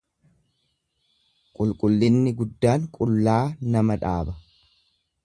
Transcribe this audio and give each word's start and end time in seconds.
Qulqullinni 1.59 2.33
guddaan 2.39 2.87
qullaa 2.97 3.43
nama 3.77 3.99
dhaaba. 4.05 4.35